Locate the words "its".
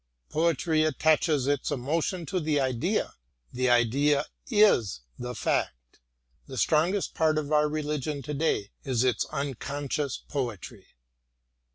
1.45-1.69, 9.03-9.25